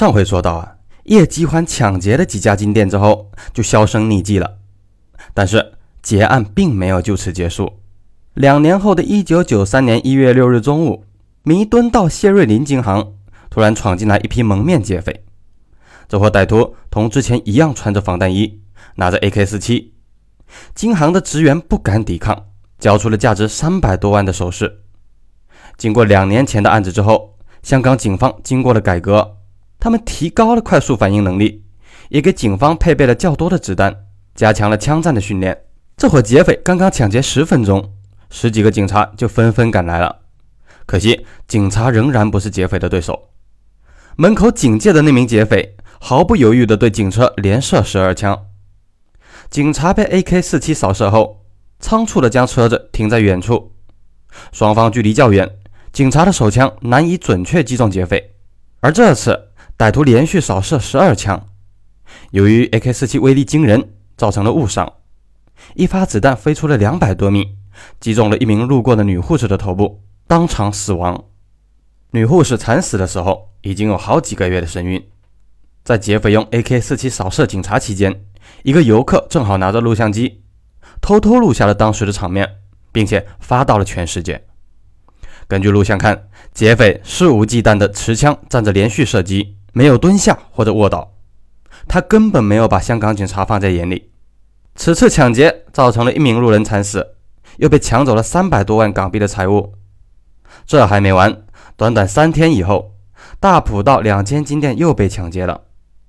[0.00, 4.56] 上回说到啊，叶继欢抢劫了几家金店之后，就销声匿迹了。
[5.34, 7.80] 但是劫案并没有就此结束。
[8.32, 11.04] 两年后的一九九三年一月六日中午，
[11.42, 13.12] 弥敦道谢瑞麟金行
[13.50, 15.22] 突然闯进来一批蒙面劫匪。
[16.08, 18.62] 这伙歹徒同之前一样，穿着防弹衣，
[18.94, 19.92] 拿着 AK 四七。
[20.74, 22.46] 金行的职员不敢抵抗，
[22.78, 24.80] 交出了价值三百多万的首饰。
[25.76, 29.36] 经过两年前的案子之后，香港警方经过了改革。
[29.80, 31.64] 他们提高了快速反应能力，
[32.10, 34.04] 也给警方配备了较多的子弹，
[34.34, 35.64] 加强了枪战的训练。
[35.96, 37.94] 这伙劫匪刚刚抢劫十分钟，
[38.28, 40.20] 十几个警察就纷纷赶来了。
[40.86, 43.30] 可惜，警察仍然不是劫匪的对手。
[44.16, 48.46] 门口警戒的那名劫匪毫不犹豫地对警车连射十二枪。
[49.48, 51.44] 警察被 AK-47 扫射后，
[51.78, 53.72] 仓促地将车子停在远处。
[54.52, 55.48] 双方距离较远，
[55.92, 58.36] 警察的手枪难以准确击中劫匪。
[58.80, 59.49] 而这次，
[59.80, 61.46] 歹徒连续扫射十二枪，
[62.32, 64.92] 由于 AK-47 威力惊人，造成了误伤，
[65.74, 67.56] 一发子弹飞出了两百多米，
[67.98, 71.24] 击中了一名路过的女护士的头部，当场死亡。
[72.10, 75.02] 女护士惨死的时候已经有好几个月的身孕。
[75.82, 78.22] 在劫匪用 AK-47 扫射警察期间，
[78.64, 80.42] 一个游客正好拿着录像机，
[81.00, 82.46] 偷偷录下了当时的场面，
[82.92, 84.44] 并且发到了全世界。
[85.48, 89.56] 根据录像看，劫匪肆无忌惮地持枪站着连续射击。
[89.72, 91.12] 没有蹲下或者卧倒，
[91.86, 94.10] 他根本没有把香港警察放在眼里。
[94.74, 97.14] 此次抢劫造成了一名路人惨死，
[97.58, 99.74] 又被抢走了三百多万港币的财物。
[100.66, 101.42] 这还没完，
[101.76, 102.96] 短短三天以后，
[103.38, 105.62] 大埔道两间金店又被抢劫了。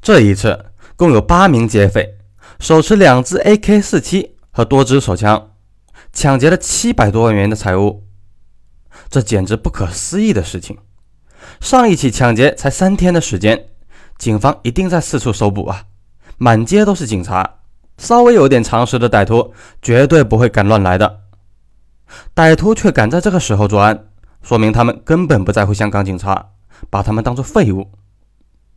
[0.00, 2.16] 这一次，共有八名劫匪
[2.58, 5.50] 手持两支 AK-47 和多支手枪，
[6.12, 8.04] 抢劫了七百多万元的财物。
[9.08, 10.78] 这简直不可思议的事情。
[11.60, 13.68] 上一起抢劫才三天的时间，
[14.18, 15.84] 警方一定在四处搜捕啊！
[16.38, 17.58] 满街都是警察，
[17.98, 21.22] 稍微有点常识的歹徒绝对不会敢乱来的。
[22.34, 24.06] 歹徒却敢在这个时候作案，
[24.42, 26.50] 说明他们根本不在乎香港警察，
[26.90, 27.90] 把他们当作废物。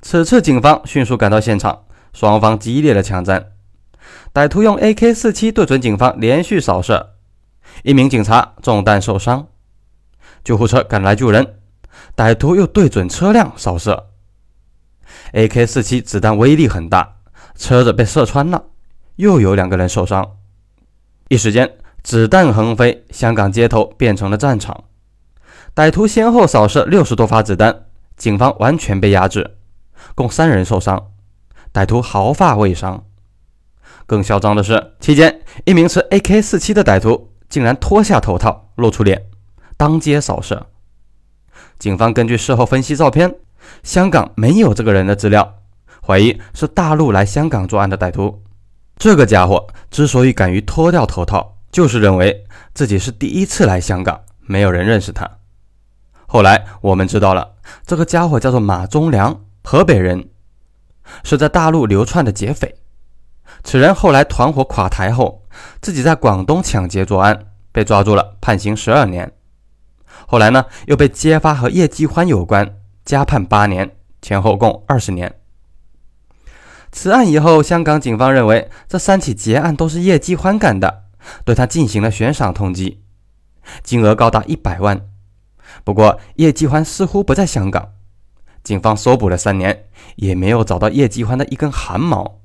[0.00, 3.52] 此次警方迅速赶到现场，双方激烈的枪战，
[4.32, 7.14] 歹徒用 AK-47 对准警方连续扫射，
[7.82, 9.48] 一名警察中弹受伤，
[10.42, 11.59] 救护车赶来救人。
[12.16, 14.10] 歹徒又对准车辆扫射
[15.32, 17.16] ，AK-47 子弹威力很大，
[17.56, 18.64] 车子被射穿了，
[19.16, 20.36] 又有两个人受伤。
[21.28, 24.84] 一时间，子弹横飞，香港街头变成了战场。
[25.74, 27.86] 歹徒先后扫射六十多发子弹，
[28.16, 29.56] 警方完全被压制，
[30.14, 31.12] 共三人受伤，
[31.72, 33.04] 歹徒毫发未伤。
[34.06, 39.26] 更嚣张的是，期间一名持 AK-47 的歹徒竟然脱下头套，露出脸，
[39.76, 40.66] 当街扫射。
[41.80, 43.34] 警方根据事后分析照片，
[43.82, 45.54] 香港没有这个人的资料，
[46.06, 48.42] 怀疑是大陆来香港作案的歹徒。
[48.98, 55.26] 这个家伙之所以敢于脱掉头套，就是认为自己是第一次来香港，没有人认识他。
[56.26, 57.54] 后来我们知道了，
[57.86, 60.28] 这个家伙叫做马忠良，河北人，
[61.24, 62.74] 是在大陆流窜的劫匪。
[63.64, 65.46] 此人后来团伙垮台后，
[65.80, 69.32] 自己在广东抢劫作案，被抓住了，判刑十二年。
[70.30, 75.34] 后来呢，又被揭发和叶继欢有关，加判八年，前后共二十年。
[76.92, 81.02] 此案以后，香港警方认为这三起劫案都是叶继欢干的，
[81.44, 82.98] 对他进行了悬赏通缉，
[83.82, 85.04] 金额高达一百万。
[85.82, 87.88] 不过叶继欢似乎不在香港，
[88.62, 92.38] 警方搜捕了三年，也没有找到叶继欢的一根汗毛。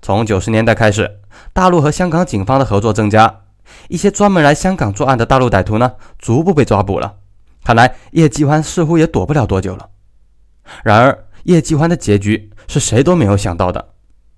[0.00, 1.18] 从九十年代开始，
[1.52, 3.40] 大陆和香港警方的合作增加。
[3.88, 7.16] 一些专门来香港作案的大陆歹徒呢，逐步被抓捕了。
[7.64, 9.90] 看来叶继欢似乎也躲不了多久了。
[10.82, 13.94] 然而，叶继欢的结局是谁都没有想到的。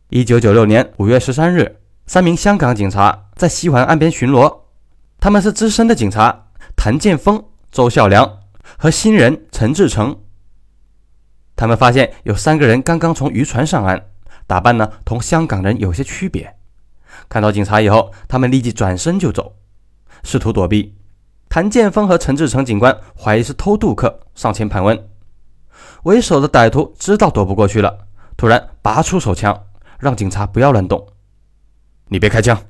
[0.08, 4.62] 一九九六年五月十三日，三名香港警察在西环岸边巡逻，
[5.20, 8.38] 他们是资深的警察谭建峰、周孝良
[8.76, 10.16] 和新人陈志成。
[11.54, 14.06] 他们发现有三个人刚刚从渔船上岸，
[14.47, 16.56] 打扮呢同香港人有些区别。
[17.28, 19.57] 看到警察以后，他们立即转身就走，
[20.22, 20.97] 试图躲避。
[21.48, 25.09] 谭建峰和陈志成警官怀疑是偷渡客，上前盘问。
[26.04, 29.66] 为首的歹徒知道躲不过去了，突然拔出手枪，
[29.98, 31.07] 让警察不要乱动。
[32.07, 32.60] 你别开枪，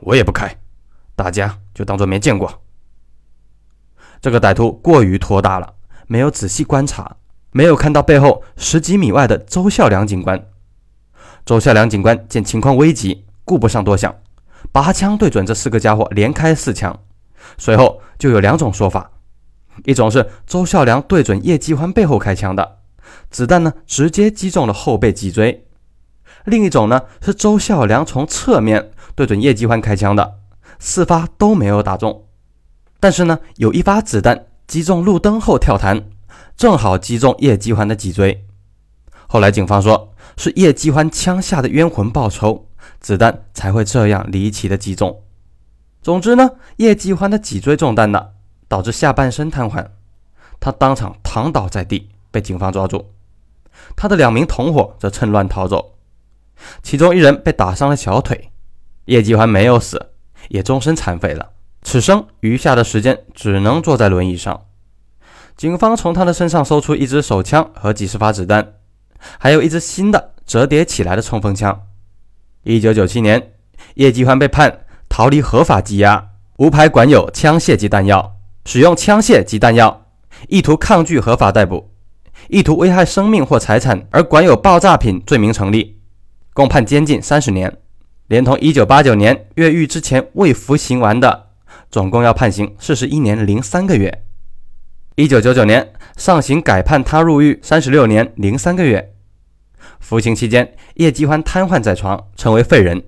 [0.00, 0.58] 我也不开，
[1.16, 2.62] 大家就当做没见过。
[4.20, 5.74] 这个歹徒过于拖大了，
[6.06, 7.16] 没有仔细观察，
[7.52, 10.50] 没有看到背后十几米外的周孝良警官。
[11.46, 13.24] 周孝良警官见情况危急。
[13.48, 14.14] 顾不上多想，
[14.70, 17.00] 拔枪对准这四个家伙，连开四枪。
[17.56, 19.10] 随后就有两种说法：
[19.86, 22.80] 一种是周孝良对准叶继欢背后开枪的，
[23.30, 25.62] 子弹呢直接击中了后背脊椎；
[26.44, 30.34] 另一种呢是周孝良从侧面对准叶继欢开枪的，
[30.78, 32.26] 四发都没有打中。
[33.00, 36.10] 但是呢，有一发子弹击中路灯后跳弹，
[36.56, 38.44] 正好击中叶继欢的脊椎。
[39.26, 42.67] 后来警方说是叶继欢枪下的冤魂报仇，
[43.00, 45.22] 子弹才会这样离奇的击中。
[46.02, 48.32] 总之呢，叶继欢的脊椎中弹了，
[48.68, 49.86] 导致下半身瘫痪，
[50.60, 53.10] 他当场躺倒在地，被警方抓住。
[53.96, 55.94] 他的两名同伙则趁乱逃走，
[56.82, 58.50] 其中一人被打伤了小腿。
[59.06, 60.10] 叶继欢没有死，
[60.48, 61.50] 也终身残废了。
[61.82, 64.66] 此生余下的时间只能坐在轮椅上。
[65.56, 68.74] 警方从他的身上搜出一支手枪和几十发子弹，
[69.38, 71.87] 还有一支新的折叠起来的冲锋枪。
[72.64, 73.52] 一九九七年，
[73.94, 76.28] 叶继欢被判逃离合法羁押，
[76.58, 80.06] 无牌管有枪械及弹药，使用枪械及弹药，
[80.48, 81.90] 意图抗拒合法逮捕，
[82.48, 85.98] 意图危害生命或财产而管有爆炸品罪名成立，
[86.52, 87.78] 共判监禁三十年，
[88.26, 91.46] 连同一九八九年越狱之前未服刑完的。
[91.90, 94.24] 总共要判刑四十一年零三个月。
[95.14, 99.14] 一九九九年上刑改判他入狱三十六年零三个月。
[100.00, 103.04] 服刑期间，叶继欢瘫痪在床，成为废人，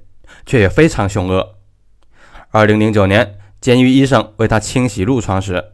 [0.46, 1.56] 却也非常凶恶。
[2.50, 5.72] 二零零九年，监狱医生为他清洗褥疮时，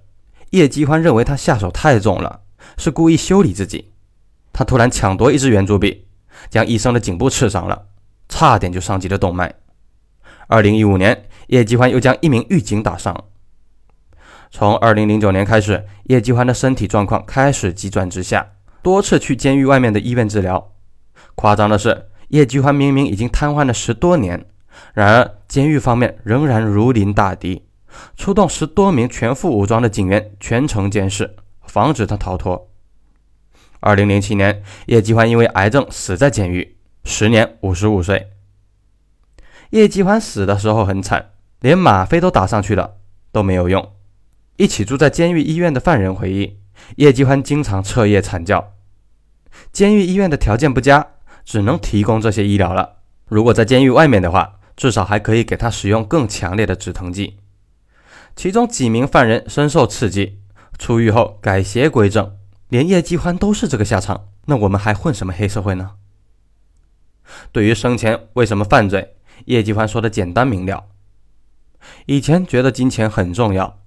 [0.51, 2.41] 叶继欢认为他下手太重了，
[2.77, 3.93] 是故意修理自己。
[4.53, 6.07] 他突然抢夺一支圆珠笔，
[6.51, 7.87] 将医生的颈部刺伤了，
[8.29, 9.55] 差点就伤及了动脉。
[10.49, 11.29] 二零一五年。
[11.49, 13.25] 叶继欢又将一名狱警打伤。
[14.51, 18.45] 从2009年开始，叶继欢的身体状况开始急转直下，
[18.83, 20.73] 多次去监狱外面的医院治疗。
[21.37, 24.45] 夸张的是，叶继欢明明已经瘫痪了十多年，
[24.95, 27.63] 然而监狱方面仍然如临大敌，
[28.17, 31.37] 出动十多名全副武装的警员全程监视，
[31.67, 32.69] 防止他逃脱。
[33.83, 38.31] 2007年，叶继欢因为癌症死在监狱，时年55岁。
[39.71, 41.31] 叶继欢死的时候很惨。
[41.61, 42.97] 连吗啡都打上去了，
[43.33, 43.93] 都没有用。
[44.57, 46.59] 一起住在监狱医院的犯人回忆，
[46.97, 48.75] 叶继欢经常彻夜惨叫。
[49.73, 51.15] 监狱医院的条件不佳，
[51.47, 52.97] 只能提供这些医疗了。
[53.25, 57.39] 如果在监狱外面的话，至少还可以给他使用更强烈的止疼剂。
[58.35, 60.41] 其中几名犯人深受刺激，
[60.79, 62.37] 出狱后改邪归正，
[62.69, 65.93] 连叶继欢都是这个下场，那我们还混什么黑社会呢？
[67.53, 69.17] 对于生前为什么犯罪，
[69.47, 70.85] 叶继欢说的简单明了。
[72.05, 73.79] 以前觉得金钱很重要，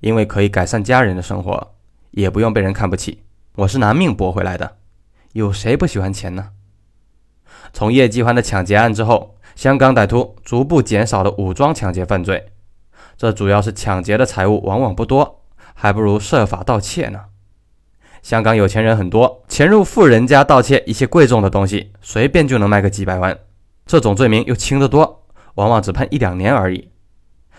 [0.00, 1.74] 因为可以改善家人的生活，
[2.10, 3.22] 也不用被人看不起。
[3.54, 4.76] 我是拿命搏回来的，
[5.32, 6.50] 有谁不喜欢钱呢？
[7.74, 12.52] 从叶继欢的抢劫案之后，香港歹徒逐步减少了武装抢劫犯罪，
[13.16, 15.42] 这主要是抢劫的财物往往不多，
[15.74, 17.22] 还不如设法盗窃呢。
[18.22, 23.36] 香港有钱人很多，潜入富人家盗窃一些贵重的东西，随便就能卖个几百万。
[23.84, 25.26] 这种罪名又轻得多，
[25.56, 26.92] 往往只判一两年而已。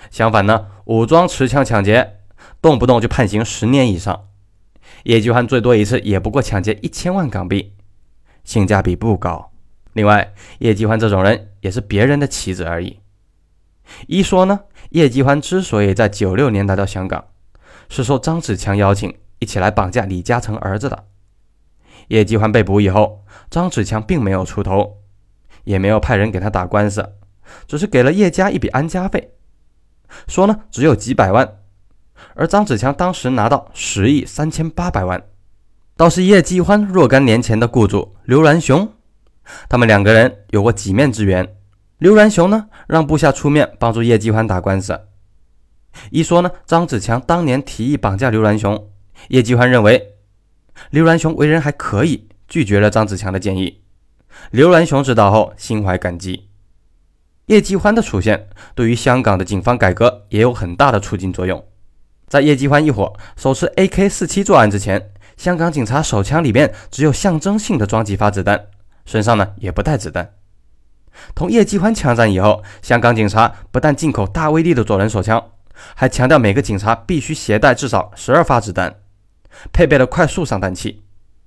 [0.10, 2.20] 相反呢，武装持枪抢劫，
[2.62, 4.28] 动不动就判刑十年以上。
[5.04, 7.74] 叶继欢最多一次也不过抢劫一千万港币，
[8.46, 9.52] 性价比不高。
[9.96, 13.00] 另外，叶继欢这种人也是别人的棋子而已。
[14.08, 14.60] 一说呢，
[14.90, 17.24] 叶继欢之所以在九六年来到香港，
[17.88, 21.06] 是受张子强邀请一起来绑架李嘉诚儿子的。
[22.10, 24.98] 叶继欢被捕以后，张子强并没有出头，
[25.64, 27.14] 也没有派人给他打官司，
[27.66, 29.32] 只是给了叶家一笔安家费。
[30.28, 31.60] 说呢，只有几百万，
[32.34, 35.24] 而张子强当时拿到十亿三千八百万，
[35.96, 38.92] 倒是叶继欢若干年前的雇主刘銮雄，
[39.70, 41.56] 他们两个人有过几面之缘。
[41.98, 45.00] 刘銮雄呢，让部下出面帮助叶继欢打官司。
[46.12, 48.90] 一说呢，张子强当年提议绑架刘銮雄，
[49.30, 50.16] 叶继欢认为
[50.90, 53.82] 刘銮雄为人还可以，拒绝了张子强的建议。
[54.52, 56.50] 刘銮雄知道后，心怀感激。
[57.46, 61.64] 叶继欢的出现对于香港的警方改革也有很大的促进作用。
[62.28, 68.66] 在叶继欢一伙手持 AK-47 作案之前，香港警察手枪里面只有象征性的装几发子弹，
[69.06, 70.34] 身上呢也不带子弹。
[71.34, 75.52] 同叶继欢枪战以后，香港警察不但进口大威力的左轮手枪，
[75.96, 78.96] 还强调每个警察必须携带至少十二发子弹，
[79.72, 81.04] 配备了快速上弹器。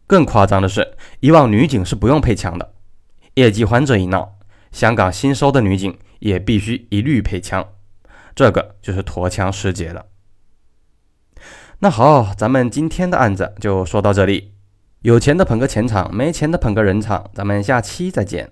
[0.07, 2.73] 更夸张的是，以往女警是不用配枪的，
[3.35, 4.39] 叶继欢这一闹。
[4.73, 7.67] 香港新收的女警也必须一律配枪，
[8.35, 10.07] 这个就是驼枪师姐了。
[11.81, 14.55] 那好，咱们今天的案子就说到这里。
[15.03, 17.31] 有钱的捧个钱场，没钱的捧个人场。
[17.33, 18.51] 咱们下期再见。